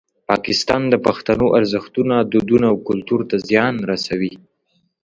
[0.29, 4.33] پاکستان د پښتنو ارزښتونه، دودونه او کلتور ته زیان رسوي.